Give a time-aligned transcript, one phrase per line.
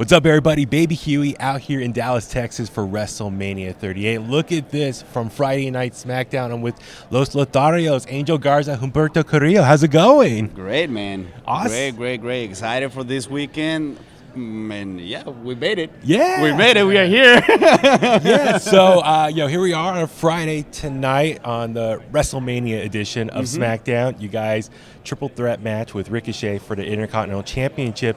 [0.00, 0.64] What's up, everybody?
[0.64, 4.22] Baby Huey out here in Dallas, Texas for WrestleMania 38.
[4.22, 6.54] Look at this from Friday Night SmackDown.
[6.54, 6.74] I'm with
[7.10, 9.60] Los Lotharios, Angel Garza, Humberto Carrillo.
[9.62, 10.46] How's it going?
[10.46, 11.30] Great, man.
[11.44, 11.72] Awesome.
[11.72, 12.44] Great, great, great.
[12.44, 13.98] Excited for this weekend.
[14.34, 15.90] Mm, And yeah, we made it.
[16.02, 16.44] Yeah.
[16.44, 16.84] We made it.
[16.84, 17.44] We are here.
[17.50, 23.28] yeah, so uh, know, here we are on a Friday tonight on the WrestleMania edition
[23.28, 24.18] of SmackDown.
[24.18, 24.70] You guys,
[25.04, 28.16] triple threat match with Ricochet for the Intercontinental Championship.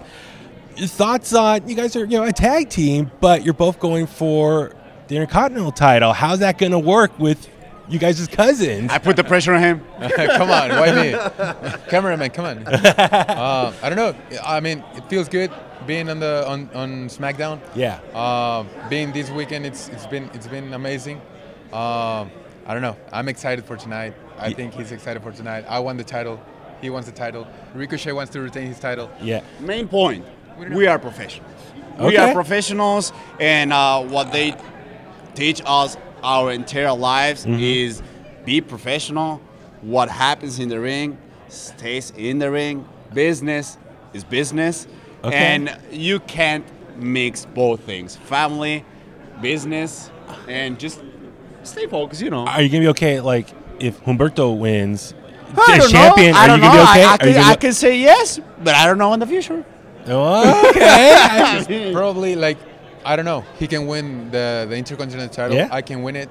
[0.76, 4.08] Your thoughts on you guys are you know a tag team, but you're both going
[4.08, 4.74] for
[5.08, 6.14] the Intercontinental title.
[6.14, 7.48] How's that going to work with
[7.90, 8.90] you guys as cousins?
[8.92, 9.86] I put the pressure on him.
[10.00, 11.12] come on, why me?
[11.90, 12.68] Cameraman, come on.
[12.68, 14.16] uh, I don't know.
[14.44, 15.52] I mean, it feels good
[15.86, 17.60] being on the on, on SmackDown.
[17.76, 21.18] yeah, Uh, being this weekend, it's it's been it's been amazing.
[21.72, 22.32] Um,
[22.66, 22.96] I don't know.
[23.12, 24.14] I'm excited for tonight.
[24.40, 25.66] I Ye- think he's excited for tonight.
[25.68, 26.42] I won the title.
[26.82, 27.48] He wants the title.
[27.74, 29.10] Ricochet wants to retain his title.
[29.22, 30.26] yeah, Main point
[30.58, 30.92] We don't we know.
[30.92, 31.52] are professionals.
[32.00, 34.56] We are professionals, and uh, what they
[35.36, 37.60] teach us our entire lives Mm-hmm.
[37.60, 38.02] is
[38.46, 39.42] be professional.
[39.82, 41.18] What happens in the ring
[41.50, 42.88] stays in the ring.
[43.14, 43.78] Business
[44.14, 44.88] is business,
[45.24, 45.36] Okay.
[45.36, 46.66] and you can't
[46.98, 48.84] mix both things: family,
[49.42, 50.10] business,
[50.48, 51.02] and just
[51.64, 52.22] stay focused.
[52.22, 52.46] You know.
[52.48, 53.20] Are you gonna be okay?
[53.22, 53.48] Like
[53.80, 55.14] if Humberto wins,
[55.56, 56.38] I don't champion, know.
[56.40, 56.70] I are don't know.
[56.70, 57.04] okay?
[57.04, 59.64] I, I, can, I can say yes, but I don't know in the future.
[60.08, 61.92] Oh, okay.
[61.94, 62.58] Probably like
[63.06, 63.44] I don't know.
[63.60, 65.58] He can win the the Intercontinental title.
[65.58, 65.70] Yeah.
[65.72, 66.30] I can win it.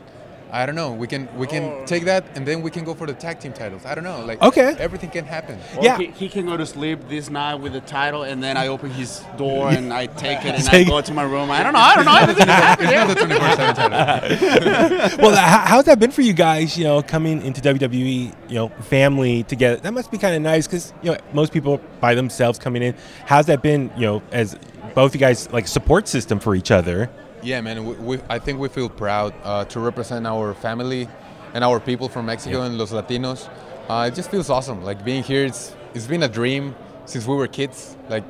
[0.55, 0.93] I don't know.
[0.93, 1.83] We can we can Oh.
[1.87, 3.87] take that and then we can go for the tag team titles.
[3.87, 4.23] I don't know.
[4.23, 4.77] Like Okay.
[4.79, 5.59] everything can happen.
[5.79, 5.97] Or Yeah.
[5.97, 8.91] He, he can go to sleep this night with the title, and then I open
[8.91, 11.51] his door and I take it and Take- I go to my room.
[11.51, 11.79] I don't know.
[11.79, 12.17] I don't know.
[12.17, 12.87] Everything can happen.
[12.87, 15.19] It's not the 24/7 title.
[15.23, 16.77] well, how, how's that been for you guys?
[16.77, 19.77] You know, coming into WWE, you know, family together.
[19.77, 22.95] That must be kind of nice because you know most people by themselves coming in.
[23.25, 23.91] How's that been?
[23.97, 24.55] You know, as
[24.95, 27.09] both you guys like support system for each other.
[27.43, 27.85] Yeah, man.
[27.85, 31.09] We, we, I think we feel proud uh, to represent our family
[31.55, 32.67] and our people from Mexico Yeah.
[32.67, 33.49] and Los Latinos.
[33.89, 34.85] Uh, it just feels awesome.
[34.85, 37.97] Like being here, it's, it's been a dream since we were kids.
[38.09, 38.25] Like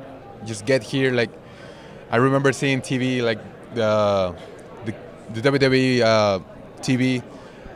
[0.45, 1.11] just get here.
[1.11, 1.29] Like
[2.11, 3.39] I remember seeing TV, like
[3.75, 4.35] the
[4.85, 4.93] the,
[5.33, 6.39] the WWE uh,
[6.81, 7.23] TV.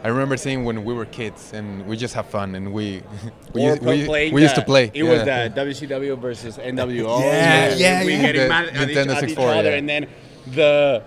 [0.04, 3.02] I remember seeing when we were kids, and we just have fun, and we
[3.54, 4.92] we, used, we, we used to play.
[4.94, 5.48] It was Yeah.
[5.48, 7.20] the WCW versus NWO.
[7.22, 8.22] Yeah, and yeah, we yeah.
[8.22, 9.76] getting mad at, each, at each other, yeah.
[9.78, 10.08] and then
[10.48, 11.04] the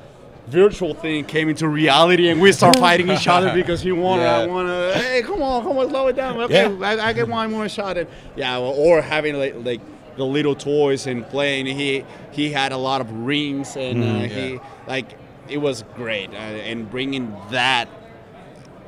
[0.50, 4.20] virtual thing came into reality, and we start fighting each other because he won.
[4.20, 4.46] I Yeah.
[4.46, 4.98] want to.
[5.02, 6.40] Hey, come on, come on, slow it down.
[6.42, 6.86] Okay, Yeah.
[6.86, 7.96] I, I get one more shot.
[7.98, 9.80] And yeah, or having like, like
[10.16, 11.66] the little toys and playing.
[11.66, 15.16] He he had a lot of rings, and uh, he like
[15.48, 16.30] it was great.
[16.30, 16.36] Uh,
[16.68, 17.88] and bringing that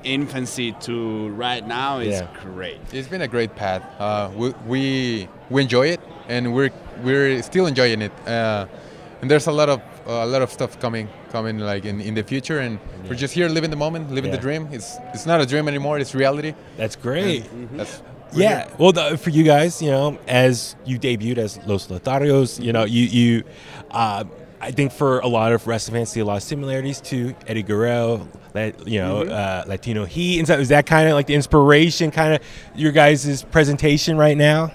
[0.04, 2.26] infancy to right now is Yeah.
[2.42, 2.80] great.
[2.92, 3.82] It's been a great path.
[4.00, 6.70] Uh, we, we we enjoy it, and we're
[7.04, 8.12] we're still enjoying it.
[8.26, 8.66] Uh,
[9.20, 12.22] and there's a lot of a lot of stuff coming coming like in, in the
[12.22, 14.36] future, and we're just here living the moment, living Yeah.
[14.36, 14.68] the dream.
[14.72, 16.54] It's it's not a dream anymore; it's reality.
[16.76, 17.44] That's great.
[17.76, 18.02] That's
[18.34, 18.68] Yeah.
[18.78, 22.84] Well, the, for you guys, you know, as you debuted as Los Lotharios, you know,
[22.84, 23.44] you you,
[23.91, 24.24] uh,
[24.60, 27.62] I think for a lot of wrestling fans, see a lot of similarities to Eddie
[27.62, 31.34] Guerrero, that you know, uh, Latino Heat, and so is that kind of like the
[31.34, 32.41] inspiration, kind of
[32.74, 34.70] your guys' presentation right now?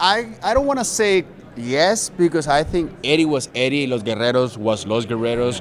[0.00, 1.24] I, I don't want to say
[1.56, 5.60] yes because I think Eddie was Eddie, Los Guerreros was Los Guerreros.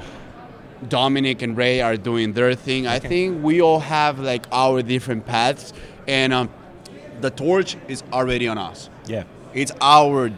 [0.89, 2.87] Dominic and Ray are doing their thing.
[2.87, 5.73] I think we all have like our different paths,
[6.07, 6.49] and um,
[7.21, 8.89] the torch is already on us.
[9.05, 9.25] Yeah.
[9.53, 10.31] It's our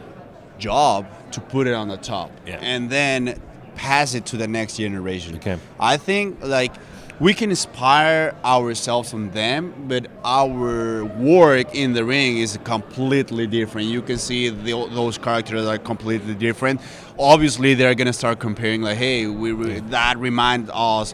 [0.59, 2.59] job to put it on the top Yeah.
[2.62, 3.40] and then
[3.75, 5.36] pass it to the next generation.
[5.38, 5.58] Okay.
[5.80, 6.74] I think like
[7.19, 13.88] we can inspire ourselves from them, but our work in the ring is completely different.
[13.88, 16.81] You can see the, those characters are completely different.
[17.19, 21.13] Obviously, they're gonna start comparing like, hey, we re- that reminds us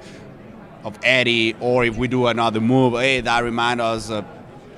[0.84, 4.26] of Eddie, or if we do another move, hey, that reminds us of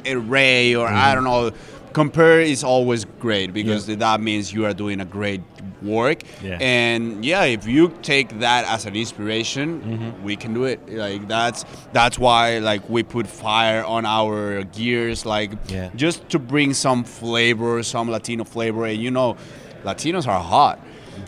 [0.03, 1.15] Ray, or I mm-hmm.
[1.15, 1.51] don't know.
[1.93, 3.95] Compare is always great because Yeah.
[3.97, 5.41] that means you are doing a great
[5.81, 6.23] work.
[6.43, 6.57] Yeah.
[6.61, 10.23] And yeah, if you take that as an inspiration, Mm-hmm.
[10.23, 10.79] we can do it.
[10.89, 15.89] Like that's that's why like we put fire on our gears, like Yeah.
[15.95, 18.85] just to bring some flavor, some Latino flavor.
[18.85, 19.35] And you know,
[19.83, 20.79] Latinos are hot.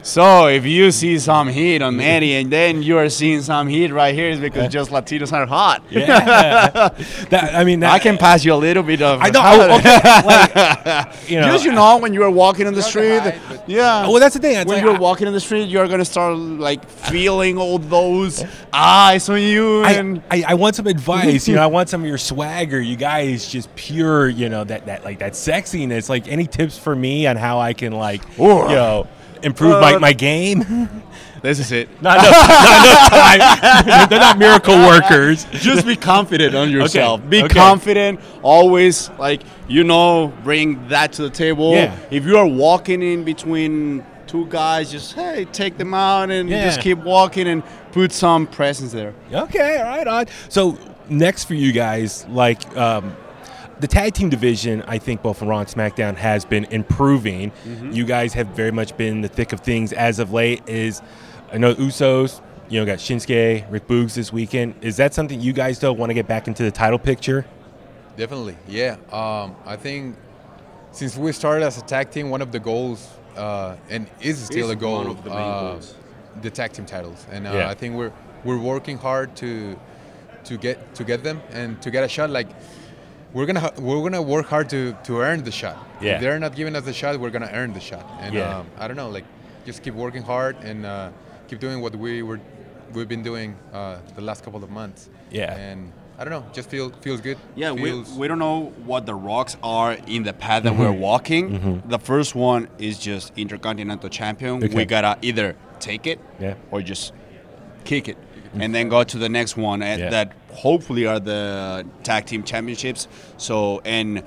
[0.04, 3.90] So if you see some heat on Eddie, and then you are seeing some heat
[3.90, 5.82] right here, is because just Latinos are hot.
[5.90, 6.70] Yeah.
[7.30, 9.22] that, I mean, that, I can pass you a little bit of.
[9.22, 9.42] I know.
[9.42, 10.00] oh, okay.
[10.26, 11.48] like, you know.
[11.48, 14.06] Just you know, when you are walking in the street, hide, yeah.
[14.06, 14.58] Well, that's the thing.
[14.58, 17.80] It's when like, you're I- walking in the street, you're gonna start like feeling all
[17.80, 18.44] those
[18.74, 21.48] eyes on you, and I, I, I want some advice.
[21.48, 22.82] You know, I want some of your swagger.
[22.82, 24.28] You guys just pure.
[24.28, 26.10] You know that that like that sexiness.
[26.10, 28.44] Like any tips for me on how I can like Ooh.
[28.44, 29.08] you know
[29.44, 30.90] improve my, my game.
[31.44, 31.90] This is it.
[32.02, 34.10] Not enough, not enough time.
[34.10, 35.46] They're not miracle workers.
[35.52, 37.20] Just be confident on yourself.
[37.30, 37.54] Be okay.
[37.54, 38.22] confident.
[38.42, 41.74] Always, like you know, bring that to the table.
[41.74, 41.98] Yeah.
[42.10, 46.64] If you are walking in between two guys, just hey, take them out and Yeah.
[46.64, 47.62] just keep walking and
[47.92, 49.14] put some presence there.
[49.30, 50.26] Okay, all right, on.
[50.48, 50.78] So
[51.10, 53.18] next for you guys, like um,
[53.80, 57.52] the tag team division, I think both on Raw and SmackDown has been improving.
[57.92, 60.62] You guys have very much been in the thick of things as of late.
[60.68, 61.02] Is
[61.52, 64.76] I know Usos, you know, got Shinsuke, Rick Boogs this weekend.
[64.82, 67.46] Is that something you guys don't want to get back into the title picture?
[68.16, 68.98] Definitely, yeah.
[69.12, 70.16] Um, I think
[70.92, 74.66] since we started as a tag team, one of the goals, uh, and is still
[74.66, 75.96] Is a goal, one of the main uh, goals.
[76.44, 77.26] the tag team titles.
[77.32, 77.70] And uh, Yeah.
[77.70, 79.76] I think we're we're working hard to
[80.44, 82.30] to get to get them and to get a shot.
[82.30, 82.50] Like
[83.34, 85.78] we're gonna ha- we're gonna work hard to to earn the shot.
[86.02, 86.16] Yeah.
[86.16, 88.06] If they're not giving us the shot, we're gonna earn the shot.
[88.22, 88.60] And Yeah.
[88.60, 89.26] um, I don't know, like
[89.66, 91.10] just keep working hard and uh,
[91.48, 92.40] keep doing what we were
[92.94, 95.10] we've been doing uh, the last couple of months.
[95.32, 95.56] Yeah.
[95.56, 97.38] And I don't know, just feel feels good.
[97.56, 100.92] Yeah, we, feels, we don't know what the rocks are in the path that we're
[100.92, 101.82] walking.
[101.88, 104.64] The first one is just Intercontinental Champion.
[104.64, 104.76] Okay.
[104.76, 106.54] We gotta either take it Yeah.
[106.70, 107.14] or just
[107.84, 108.18] kick it,
[108.54, 110.10] and then go to the next one and Yeah.
[110.12, 113.08] that hopefully are the tag team championships.
[113.38, 114.24] So and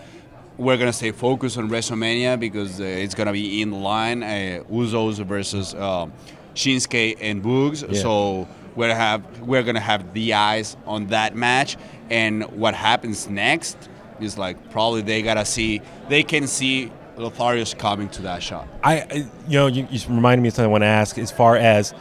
[0.59, 4.23] we're gonna stay focused on WrestleMania because uh, it's gonna be in line.
[4.23, 6.13] Uh, Usos versus um
[6.55, 7.87] Shinsuke and Boogs.
[7.87, 8.01] Yeah.
[8.01, 11.77] So we're have we're gonna have the eyes on that match,
[12.11, 13.77] and what happens next
[14.21, 18.69] is like probably they gotta see they can see Lotharios coming to that shot.
[18.83, 19.15] I, I
[19.49, 21.95] you know, you, you reminded me of something I want to ask as far as,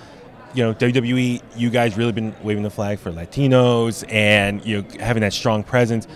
[0.55, 4.87] you know, WWE, you guys really been waving the flag for Latinos and, you know,
[4.99, 6.07] having that strong presence.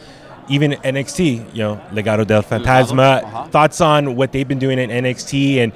[0.48, 3.24] Even NXT, you know, Legado del Fantasma.
[3.24, 3.48] uh-huh.
[3.50, 5.74] Thoughts on what they've been doing in NXT and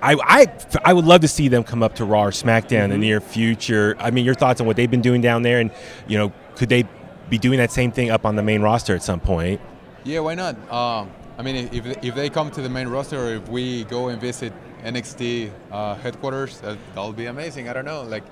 [0.00, 0.46] I, I,
[0.84, 3.20] I would love to see them come up to Raw or SmackDown in the near
[3.20, 3.96] future.
[3.98, 5.72] I mean, your thoughts on what they've been doing down there, and
[6.06, 6.84] you know, could they
[7.28, 9.60] be doing that same thing up on the main roster at some point?
[10.04, 10.54] Yeah, why not?
[10.70, 14.08] Um, I mean, if, if they come to the main roster, or if we go
[14.08, 14.52] and visit
[14.84, 17.68] NXT uh, headquarters, that, that'll be amazing.
[17.68, 18.02] I don't know.
[18.02, 18.24] Like,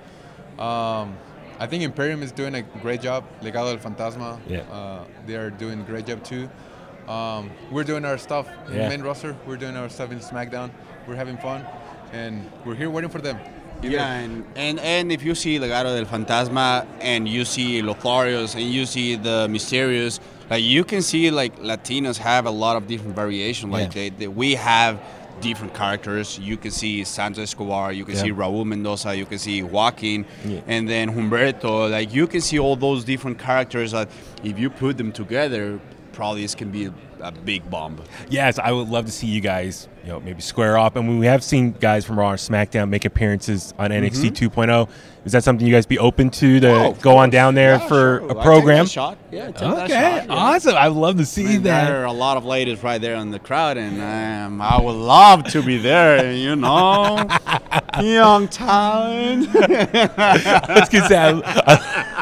[0.59, 1.17] um,
[1.59, 3.25] I think Imperium is doing a great job.
[3.43, 4.61] Legado del Fantasma, Yeah.
[4.71, 6.49] uh, they are doing a great job too.
[7.09, 8.89] Um, we're doing our stuff in Yeah.
[8.89, 9.37] main roster.
[9.47, 10.71] We're doing our stuff in SmackDown.
[11.07, 11.65] We're having fun,
[12.13, 13.39] and we're here waiting for them.
[13.83, 18.65] Yeah, and, and and if you see Legado del Fantasma and you see Lotharios and
[18.65, 20.19] you see the Mysterios,
[20.51, 23.71] like you can see like Latinos have a lot of different variation.
[23.71, 24.01] Like Yeah.
[24.01, 24.99] they, they, we have
[25.41, 26.39] different characters.
[26.39, 28.23] You can see Santos Escobar, you can Yeah.
[28.23, 30.61] see Raul Mendoza, you can see Joaquin, Yeah.
[30.67, 31.91] and then Humberto.
[31.91, 34.09] Like you can see all those different characters that
[34.43, 35.79] if you put them together,
[36.13, 36.91] probably this can be
[37.27, 38.01] a, big bomb.
[38.29, 40.97] Yes, I would love to see you guys, you know, maybe square off.
[40.97, 44.89] And we have seen guys from Raw or SmackDown make appearances on NXT 2.0.
[45.25, 46.99] Is that something you guys be open to to Mm-hmm.
[46.99, 48.31] Oh, go on down there Yeah, for sure.
[48.31, 48.85] a program?
[48.85, 49.19] that shot.
[49.33, 50.27] Yeah, that Okay, shot, yeah.
[50.29, 50.75] awesome.
[50.77, 51.91] I'd love to see And there that.
[51.93, 55.45] are a lot of ladies right there in the crowd, and um, I would love
[55.51, 56.33] to be there.
[56.33, 57.27] You know,
[58.01, 59.53] young talent.
[59.53, 62.13] Let's get that.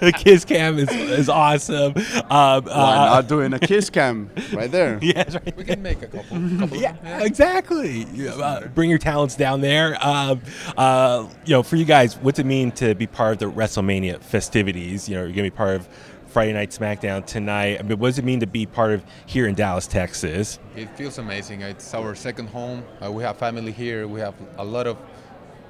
[0.00, 1.94] The kiss cam is, is awesome.
[1.96, 4.98] Um, Why uh, not doing a kiss cam right there?
[5.02, 5.56] yes, right.
[5.56, 6.38] We can make a couple.
[6.58, 8.04] couple Yeah, exactly.
[8.12, 9.96] You uh, bring your talents down there.
[10.04, 10.40] Um,
[10.76, 14.20] uh, you know, for you guys, what's it mean to be part of the WrestleMania
[14.20, 15.08] festivities?
[15.08, 15.88] You know, you're gonna be part of
[16.26, 17.78] Friday Night SmackDown tonight.
[17.78, 20.58] I mean, what does it mean to be part of here in Dallas, Texas?
[20.76, 21.62] It feels amazing.
[21.62, 22.84] It's our second home.
[23.02, 24.06] Uh, we have family here.
[24.06, 24.98] We have a lot of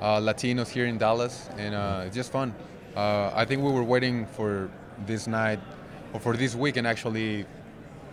[0.00, 2.54] uh, Latinos here in Dallas, and uh, it's just fun.
[2.98, 4.68] Uh, I think we were waiting for
[5.06, 5.60] this night,
[6.12, 7.46] or for this weekend actually,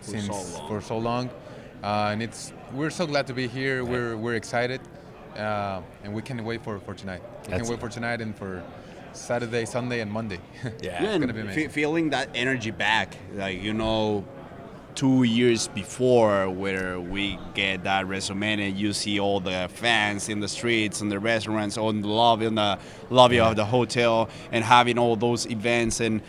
[0.00, 0.32] since so
[0.68, 1.28] for so long,
[1.82, 3.84] uh, and it's we're so glad to be here.
[3.84, 4.80] We're we're excited,
[5.36, 7.20] uh, and we can't wait for, for tonight.
[7.46, 8.62] We That's- can wait for tonight and for
[9.12, 10.38] Saturday, Sunday, and Monday.
[10.80, 11.02] Yeah.
[11.02, 11.68] Yeah, it's gonna be fe- amazing.
[11.70, 14.24] feeling that energy back, like you know,
[14.96, 20.48] two years before, where we get that WrestleMania, you see all the fans in the
[20.48, 22.78] streets and the restaurants, on the lobby, in the
[23.10, 26.22] lobby of the hotel, and having all those events and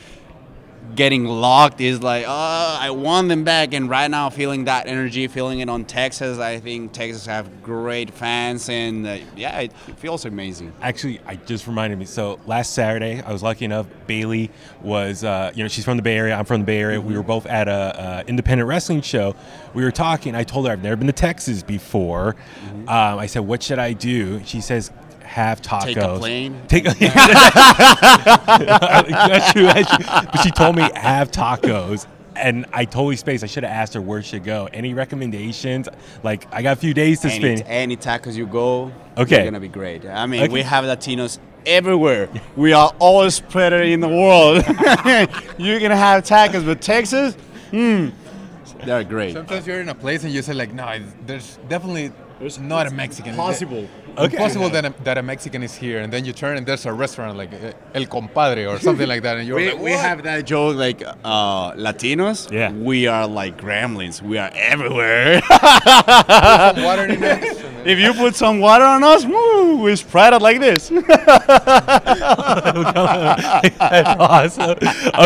[0.95, 3.73] getting locked is like, oh, I want them back.
[3.73, 8.11] And right now, feeling that energy, feeling it on Texas, I think Texas have great
[8.11, 10.73] fans, and uh, yeah, it, it feels amazing.
[10.81, 12.05] Actually, I just reminded me.
[12.05, 13.87] So last Saturday, I was lucky enough.
[14.07, 14.49] Bayley
[14.81, 16.35] was, uh, you know, she's from the Bay Area.
[16.35, 17.01] I'm from the Bay Area.
[17.01, 19.35] We were both at a uh, independent wrestling show.
[19.73, 20.35] We were talking.
[20.35, 22.35] I told her I've never been to Texas before.
[22.87, 24.91] Um, I said, "What should I do?" She says,
[25.27, 26.61] "Have tacos." Take a plane.
[26.67, 26.93] Take a.
[28.57, 30.05] that's true, that's true.
[30.07, 33.43] But she told me have tacos and I totally spaced.
[33.43, 34.69] I should have asked her where she go.
[34.71, 35.89] Any recommendations?
[36.23, 37.67] Like, I got a few days to any, spin.
[37.67, 39.37] any tacos you go, Okay.
[39.37, 40.05] it's gonna be great.
[40.05, 40.53] I mean, Okay.
[40.53, 42.29] we have Latinos everywhere.
[42.55, 44.63] we are all spread in the world.
[45.57, 47.35] You're gonna have tacos, but Texas,
[47.71, 48.09] hmm,
[48.85, 49.33] they're great.
[49.33, 52.91] Sometimes you're in a place and you say like, no, there's definitely There's- not a
[52.91, 53.35] Mexican.
[53.35, 53.87] possible.
[54.09, 54.37] It's Okay.
[54.37, 56.93] possible that a, that a Mexican is here, and then you turn and there's a
[56.93, 60.23] restaurant like uh, El Compadre or something like that, and you're We, like, we have
[60.23, 62.51] that joke like uh, Latinos.
[62.51, 62.71] Yeah.
[62.71, 64.21] We are like gremlins.
[64.21, 65.41] We are everywhere.
[65.41, 67.21] Some water in it.
[67.21, 70.89] and then- if you put some water on us, woo, we spread it like this.
[73.79, 74.77] That's awesome.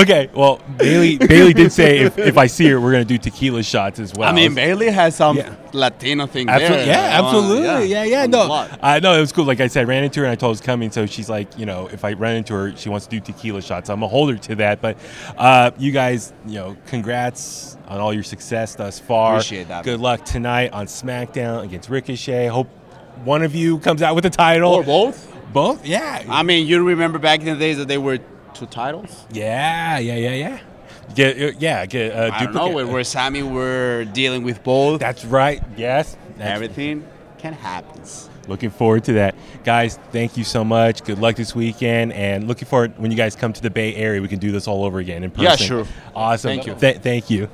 [0.01, 3.63] Okay, well, Bayley Bayley did say if, if I see her, we're gonna do tequila
[3.63, 4.29] shots as well.
[4.29, 5.55] I mean, Bayley has some Yeah.
[5.73, 6.87] Latino thing Absolutely, there.
[7.11, 8.23] yeah, uh, absolutely, yeah, yeah.
[8.23, 8.67] on the No.
[8.81, 9.45] I know it was cool.
[9.45, 10.91] Like I said, I ran into her and I told her it's coming.
[10.91, 13.61] So she's like, you know, if I run into her, she wants to do tequila
[13.61, 13.89] shots.
[13.89, 14.81] I'm gonna hold her to that.
[14.81, 14.97] But
[15.37, 19.35] uh, you guys, you know, congrats on all your success thus far.
[19.35, 19.83] Appreciate that.
[19.83, 22.47] Good luck tonight on SmackDown against Ricochet.
[22.47, 22.67] Hope
[23.25, 24.71] one of you comes out with the title.
[24.73, 25.27] Or both.
[25.51, 25.85] Both?
[25.85, 26.23] Yeah.
[26.29, 28.19] I mean, you remember back in the days that they were
[28.53, 29.25] two titles?
[29.31, 30.59] yeah, yeah, yeah, yeah.
[31.13, 35.01] Get uh, yeah, get uh, I don't know, where, where Sami were dealing with both.
[35.01, 35.61] That's right.
[35.75, 36.15] Yes.
[36.37, 37.05] That's- Everything
[37.37, 38.01] can happen.
[38.47, 39.35] Looking forward to that.
[39.63, 41.03] Guys, thank you so much.
[41.03, 42.11] Good luck this weekend.
[42.13, 44.67] And looking forward when you guys come to the Bay Area, we can do this
[44.67, 45.43] all over again in person.
[45.45, 45.85] Yeah, sure.
[46.15, 46.49] Awesome.
[46.49, 46.73] Thank you.
[46.75, 47.47] Th- thank you.